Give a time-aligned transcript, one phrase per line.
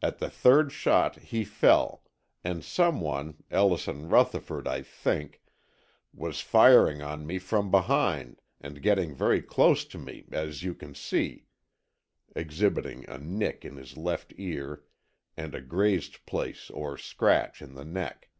[0.00, 2.04] At the third shot he fell,
[2.44, 5.42] and some one, Ellison Rutherford, I think,
[6.14, 10.94] was firing on me from behind, and getting very close to me, as you can
[10.94, 11.46] see"
[12.36, 14.84] (exhibiting a nick in his left ear
[15.36, 18.30] and a grazed place or scratch in the neck).